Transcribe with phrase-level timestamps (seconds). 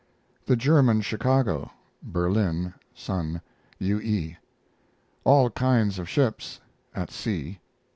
[0.47, 1.69] THE GERMAN CHICAGO
[2.01, 3.39] (Berlin Sun.)
[3.77, 3.99] U.
[4.01, 4.35] E.
[5.23, 6.59] ALL KINDS OF SHIPS
[6.95, 7.59] (at sea).